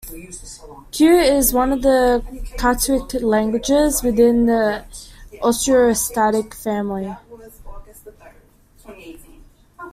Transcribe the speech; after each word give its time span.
Kuy 0.95 1.19
is 1.37 1.53
one 1.53 1.71
of 1.71 1.83
the 1.83 2.25
Katuic 2.57 3.21
languages 3.21 4.01
within 4.01 4.47
the 4.47 4.83
Austroasiatic 5.43 6.55
family. 6.55 7.15